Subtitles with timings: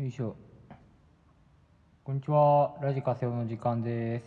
[0.00, 0.34] よいしょ。
[2.04, 2.74] こんにちは。
[2.80, 4.24] ラジカセオの時間です。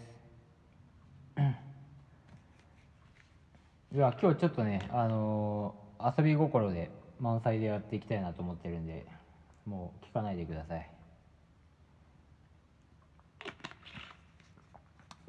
[3.91, 9.07] では今日ちょっとねあのー遊び心で満載でやっていきたいなと思ってるんで
[9.65, 10.87] もう聞かないでください。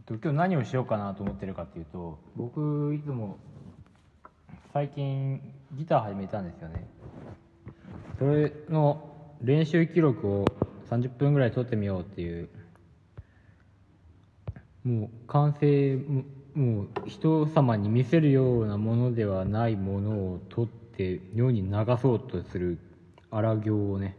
[0.06, 3.38] 今日何をしようかなと思ってるかっていうと僕いつも
[4.74, 5.40] 最近
[5.72, 6.86] ギター始めたんですよね。
[8.18, 10.44] それの練習記録を
[10.90, 12.48] 30分ぐらい撮ってみようっていう。
[14.84, 15.96] もう完成
[16.54, 21.70] もう人様に見せるようなものではないものを撮って世に流
[22.00, 22.78] そうとする
[23.30, 24.14] 荒行をね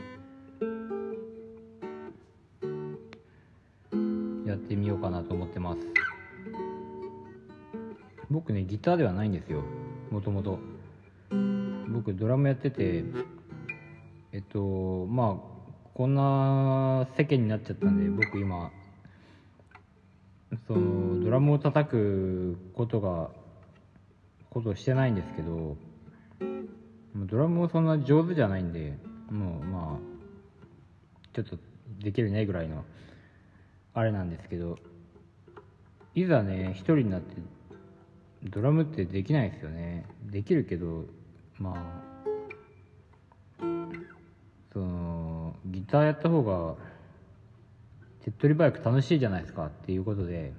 [4.46, 5.80] やってみようかなと思ってます。
[8.32, 9.62] 僕ねギターではないんですよ
[10.10, 10.60] もともと。
[11.88, 13.04] 僕ドラムやってて
[14.36, 15.56] えっとまあ
[15.94, 18.70] こんな世間になっちゃったんで僕今
[20.68, 23.30] そのドラムを叩くことが
[24.50, 25.78] ことをしてないんですけど
[27.16, 28.98] ドラムもそんな上手じゃないんで
[29.32, 31.58] もうまあちょっと
[32.00, 32.84] できるねぐらいの
[33.94, 34.78] あれなんですけど
[36.14, 37.38] いざね一人になって
[38.44, 40.06] ドラムってできないですよね。
[40.30, 41.06] できるけど
[41.58, 42.15] まあ
[44.76, 46.76] そのギターやった方が
[48.26, 50.52] 手っ取り早く楽しいじゃないですかっていうことで。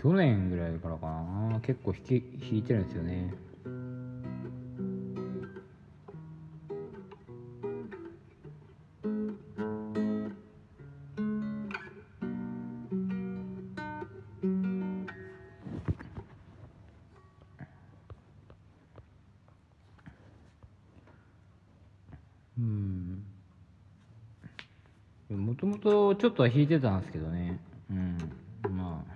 [0.00, 1.60] 去年ぐらいからかな。
[1.60, 3.34] 結構弾き弾いてるんですよね。
[26.14, 27.60] ちょっとは弾いてたんですけどね。
[27.90, 28.18] うん。
[28.70, 29.12] まあ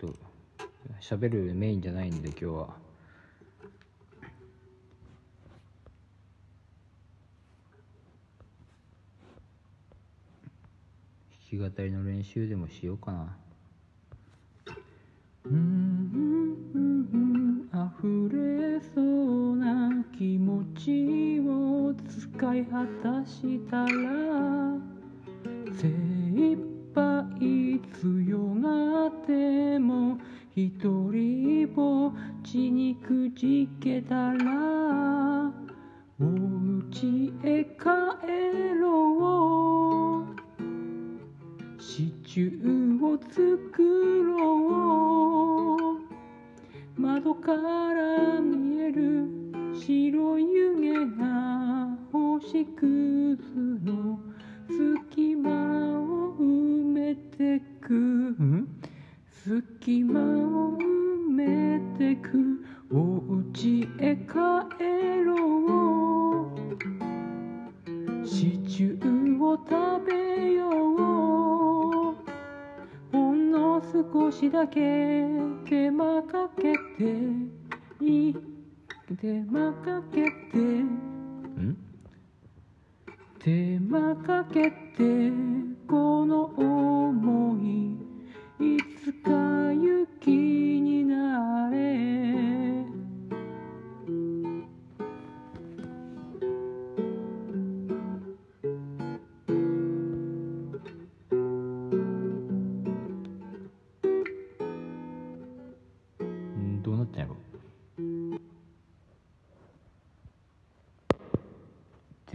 [0.00, 0.16] ちょっと
[1.00, 2.68] 喋るメインじゃないんで今日は。
[11.50, 13.36] 弾き語りの練習でもしようかな。
[15.44, 16.56] うんうん。
[17.76, 23.86] 溢れそうな気持ちを使い果たしたら
[42.26, 42.50] 宙
[43.00, 47.00] を作ろう。
[47.00, 49.28] 窓から見える
[49.72, 53.38] 白い湯気が星屑
[53.84, 54.18] の
[54.68, 55.05] 月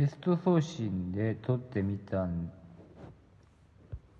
[0.01, 2.51] テスト送信で撮ってみたん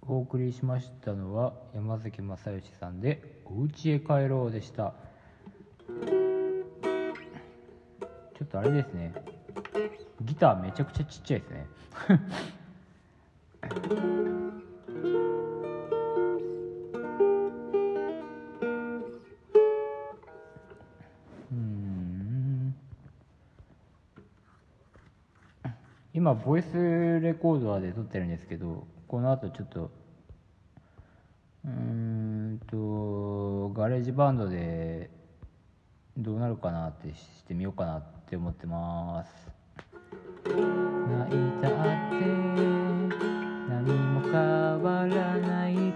[0.03, 4.94] お送りしましたのは山崎正義さんで「お家へ帰ろう」でした。
[8.38, 9.12] ちょっとあれですね。
[10.22, 11.66] ギターめちゃくちゃちっちゃいですね。
[26.46, 29.92] ボイスレコーダーで撮ってるんですけどこの後ちょっと
[31.64, 35.12] うんと GarageBand で
[36.18, 39.52] どうなるかなってしてみようかなって思ってます。
[40.46, 40.56] 泣
[41.36, 41.76] いたって
[43.70, 44.32] 何も変
[44.82, 45.91] わらない。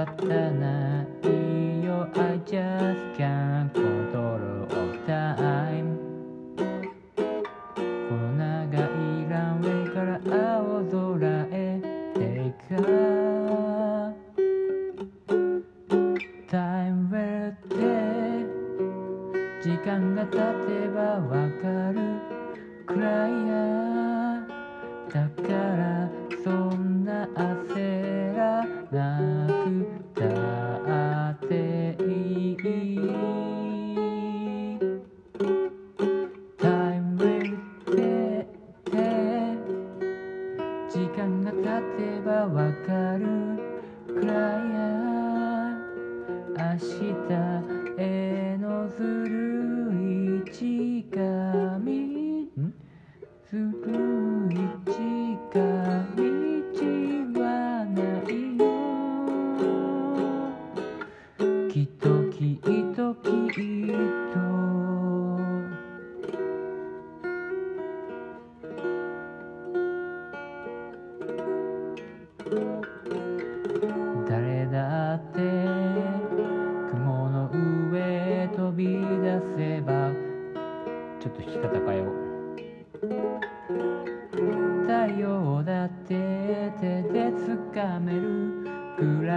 [0.00, 4.40] 仕方ないよ I just can't control
[5.06, 5.39] that
[27.80, 30.09] 手がなく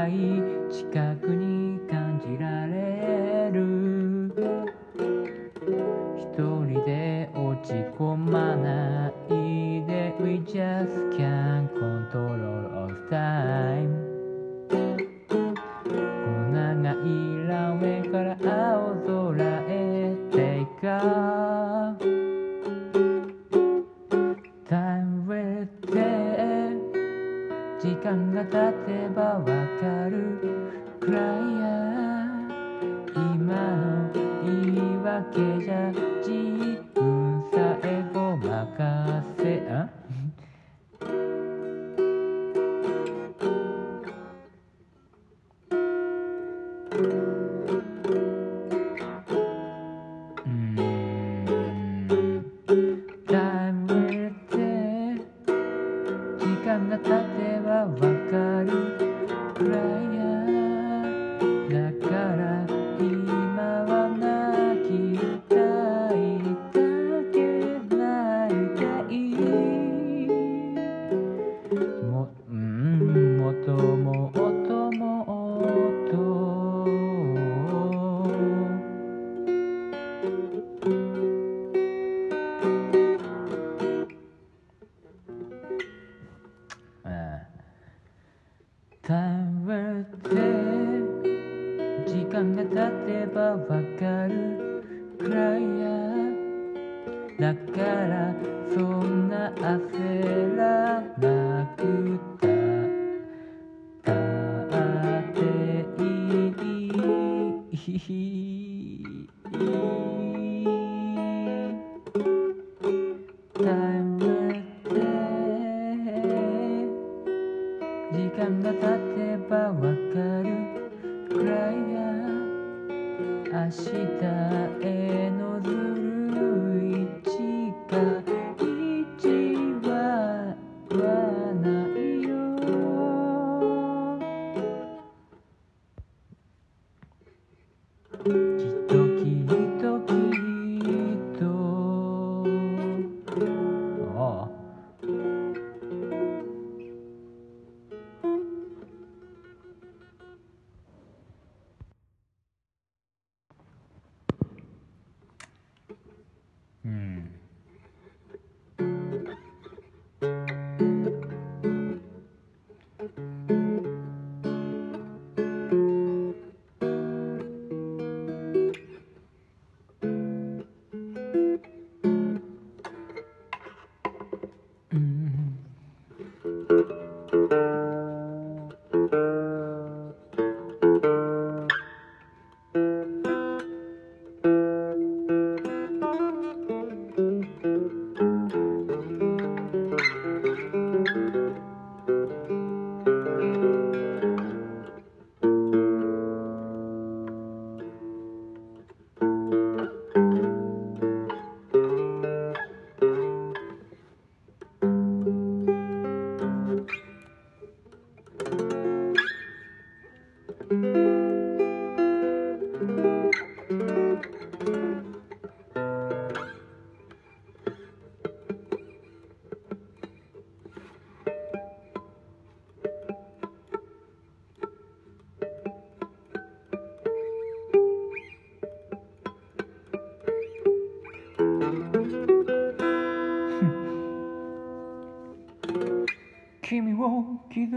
[0.07, 0.41] い
[0.71, 1.12] 誓い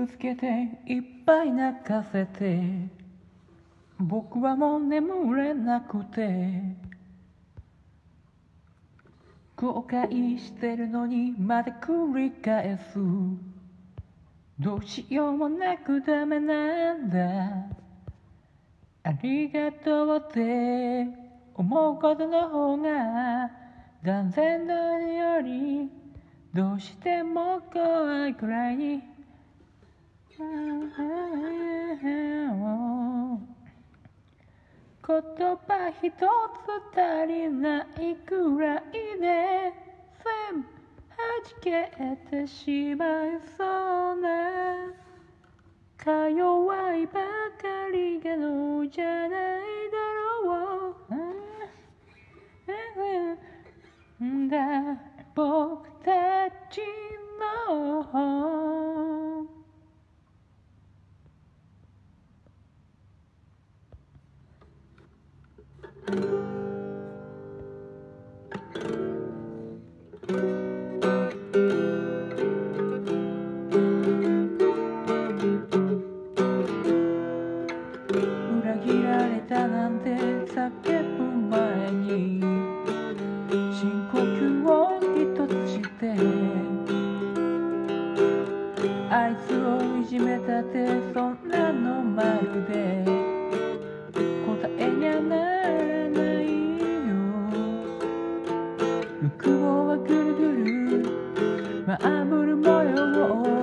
[0.07, 2.61] つけていっぱい泣かせて。
[3.99, 6.87] 僕はもう眠れなくて。
[9.57, 12.99] 後悔してるのにまた繰り返す。
[14.59, 17.77] どうしようもなくダメなんだ。
[19.03, 21.07] ありがとうって
[21.55, 23.51] 思うことの方が
[24.03, 25.89] 断然何より
[26.53, 29.16] どうしても怖いくらいに
[30.39, 30.45] 言
[35.09, 36.21] 葉一つ
[36.93, 38.83] 足りないくらい
[39.19, 39.73] で
[40.53, 40.69] 全部
[41.17, 41.29] 弾
[41.63, 41.91] け
[42.31, 44.93] てしまいそうな。
[45.97, 49.97] か弱いばかりがのじゃないだ
[50.45, 51.07] ろう。
[54.49, 54.57] だ。
[55.35, 56.83] 僕たち
[57.41, 59.26] の
[99.39, 101.85] 雲はぐるぐる。
[101.87, 103.56] まあぶる模様を。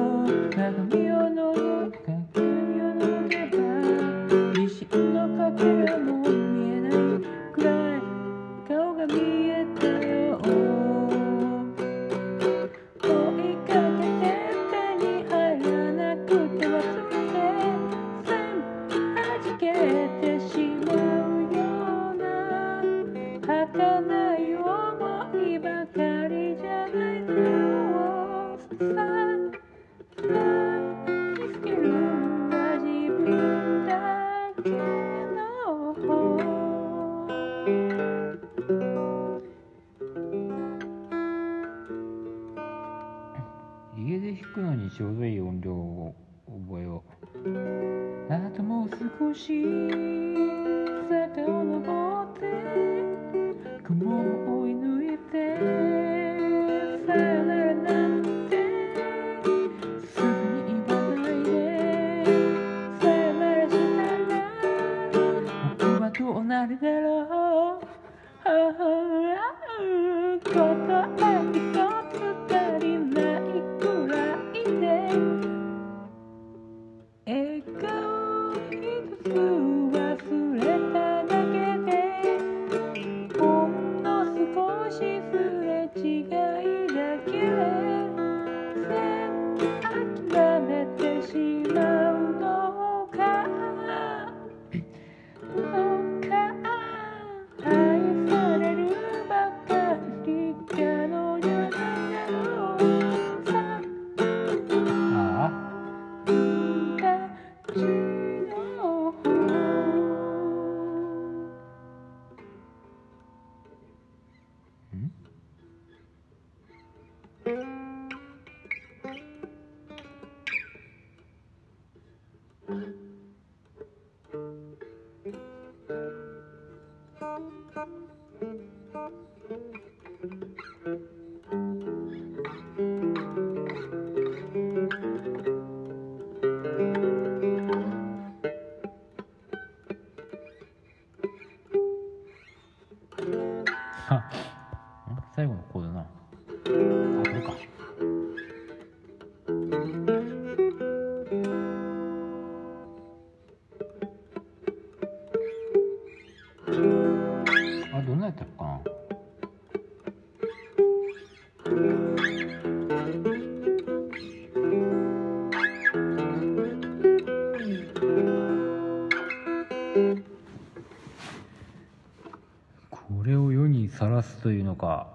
[174.44, 175.08] というのか。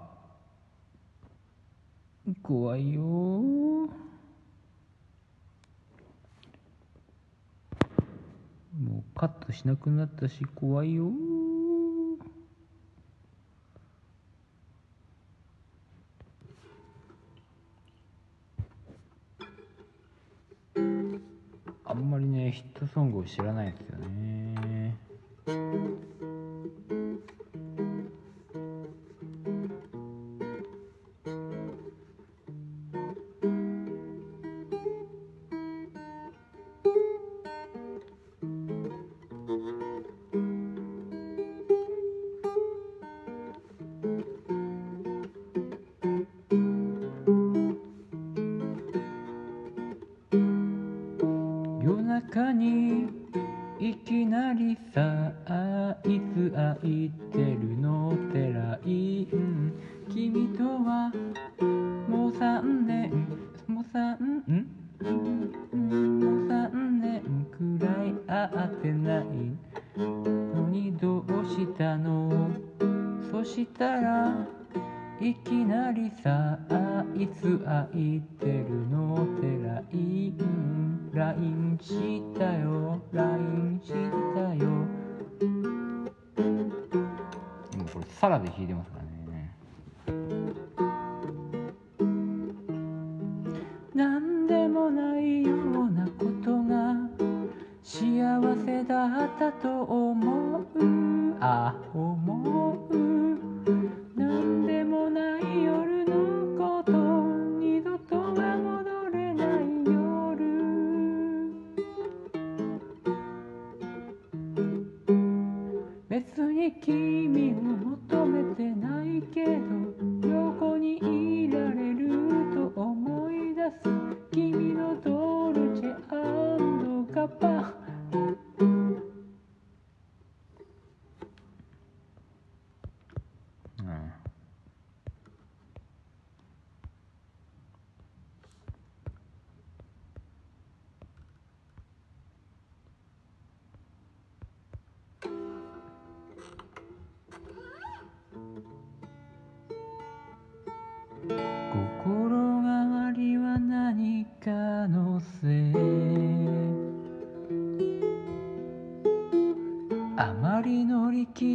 [2.42, 3.02] 怖いよ。
[3.02, 3.90] も
[8.80, 11.10] うカットしなくなったし怖いよ。
[21.84, 24.47] あんまりねヒットソングを知らないですよね。
[52.28, 53.08] かに
[53.80, 58.52] いきなりさあいつ空いてるのって
[58.84, 59.28] いイ
[60.12, 61.12] 君とは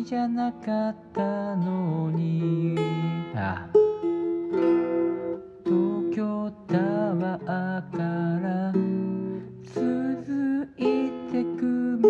[0.03, 2.75] じゃなかったのに。
[3.35, 3.69] あ
[5.63, 7.97] 東京タワーか
[8.41, 8.73] ら
[9.63, 12.09] 続いてく道。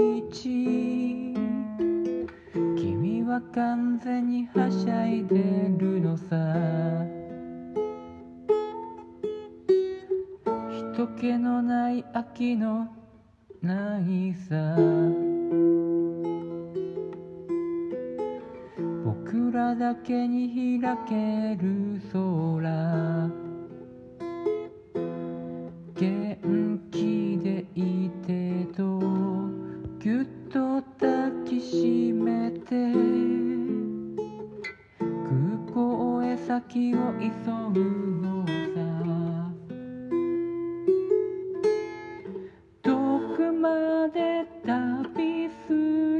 [2.75, 5.35] 君は完全にはしゃいで
[5.77, 7.05] るのさ。
[10.91, 12.87] 人気のない秋の
[13.61, 15.42] ないさ。
[19.33, 23.31] 僕らだけに開ける空。
[25.95, 28.99] 元気でいてと
[29.99, 32.93] ぎゅっと抱きしめて
[35.01, 37.31] 空港へ先を急
[37.73, 37.79] ぐ
[38.21, 38.81] のさ。
[42.83, 42.91] 遠
[43.35, 46.12] くまで旅する。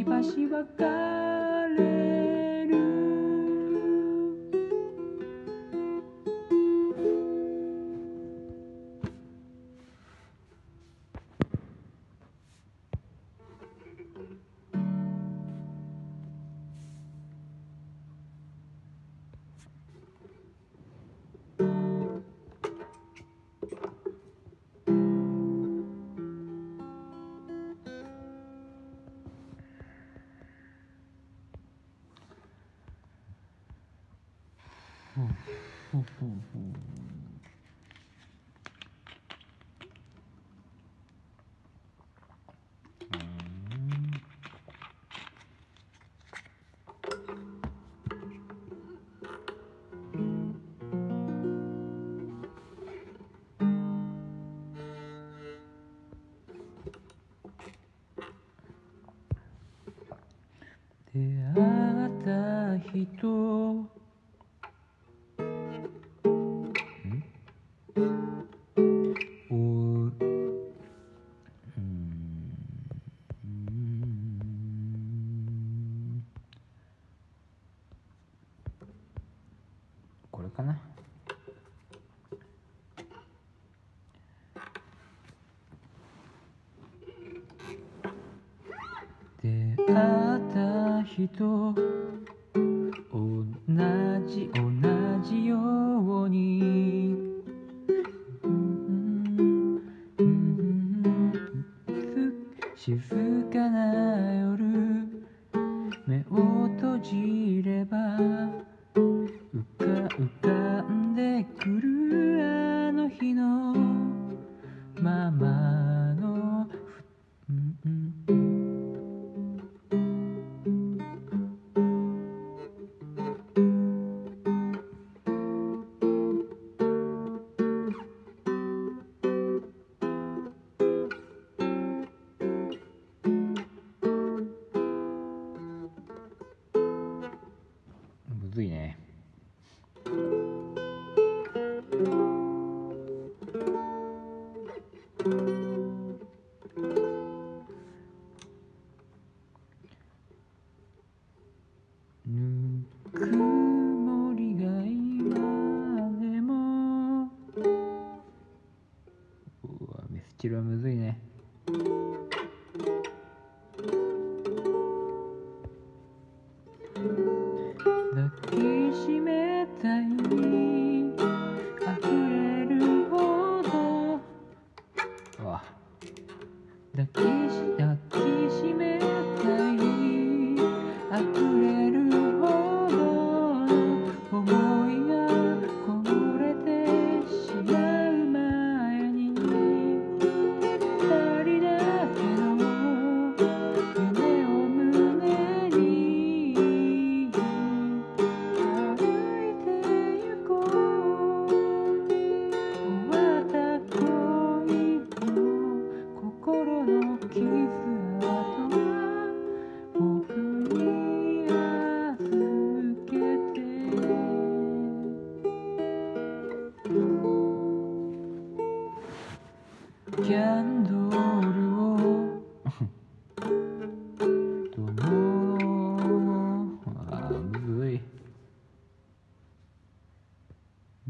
[0.00, 1.39] しばし
[61.12, 63.99] 出会った人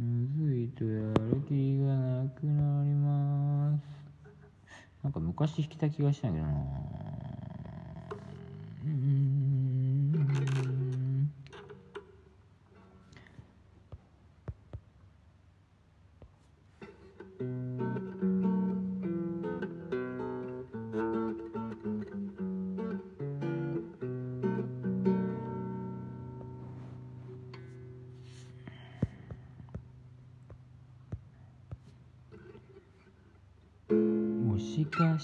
[0.00, 3.82] むずいとやる気がなくなります。
[5.02, 6.54] なんか昔弾きた気がしたんだけどな。
[8.82, 9.39] うん。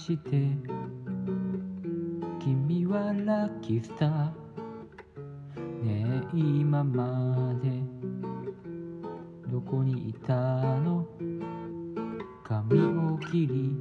[0.07, 0.47] して。
[2.39, 4.29] 君はラッキースター
[5.83, 7.69] ねえ今まで。
[9.51, 10.33] どこにいた
[10.79, 11.05] の？
[12.45, 13.75] 髪を切り。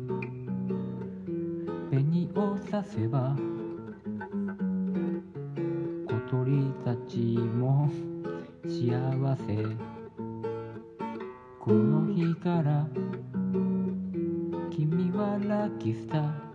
[1.91, 3.37] 紅をさせば。
[6.09, 7.89] 小鳥たちも。
[8.65, 9.65] 幸せ。
[11.61, 12.85] この日から。
[14.71, 16.46] 君 μαλακιστά.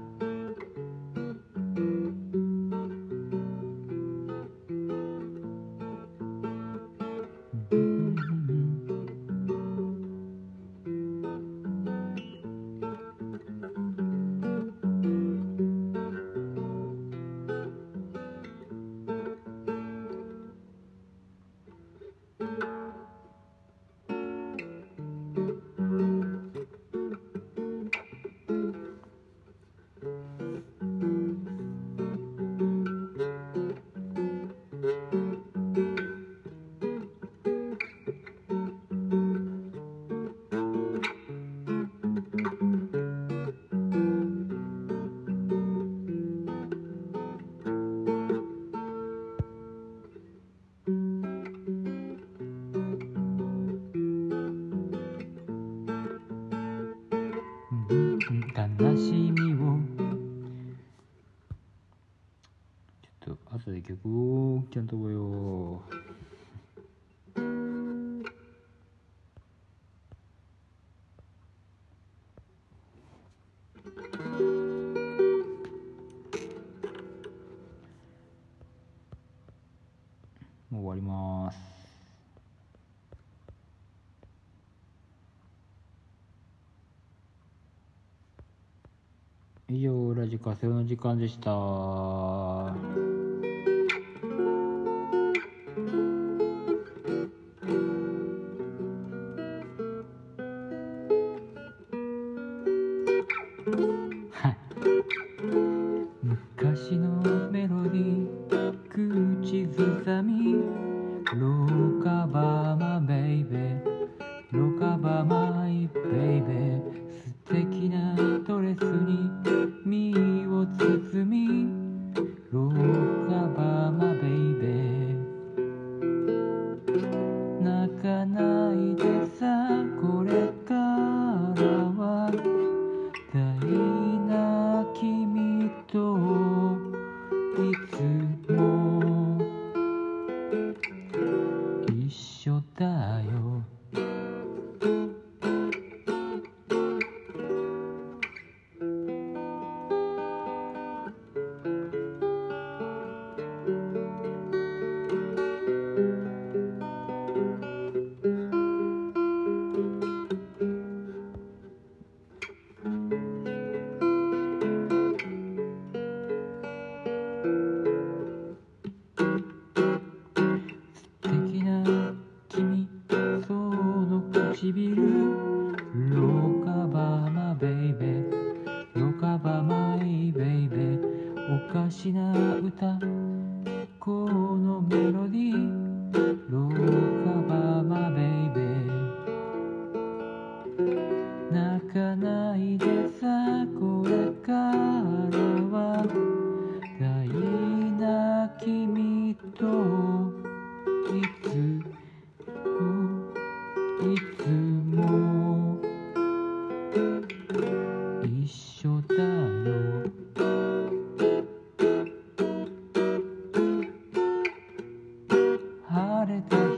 [90.41, 91.51] か瀬の時間でした。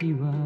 [0.03, 0.42] Shiva.